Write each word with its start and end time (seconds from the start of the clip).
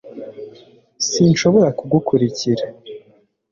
sinshobora 1.09 1.69
kugukurikira 1.79 2.65